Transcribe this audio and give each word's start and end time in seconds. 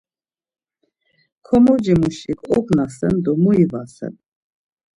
Komocimuşik 1.45 2.39
ognasen 2.55 3.15
do 3.23 3.33
mu 3.43 3.51
ivasen? 3.63 4.13